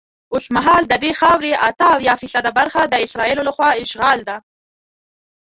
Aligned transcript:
اوسمهال 0.35 0.83
ددې 0.91 1.11
خاورې 1.19 1.51
اته 1.67 1.85
اویا 1.95 2.13
فیصده 2.21 2.51
برخه 2.59 2.81
د 2.87 2.95
اسرائیلو 3.05 3.45
له 3.47 3.51
خوا 3.55 3.69
اشغال 3.83 4.19
ده. 4.29 4.37